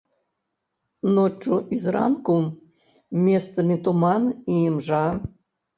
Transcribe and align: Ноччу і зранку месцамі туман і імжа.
Ноччу 1.17 1.53
і 1.77 1.79
зранку 1.85 2.35
месцамі 3.29 3.75
туман 3.91 4.23
і 4.57 4.63
імжа. 4.69 5.07